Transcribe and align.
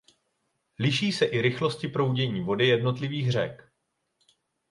Liší 0.79 1.11
se 1.11 1.25
i 1.25 1.41
rychlosti 1.41 1.87
proudění 1.87 2.41
vody 2.41 2.67
jednotlivých 2.67 3.31
řek. 3.31 3.71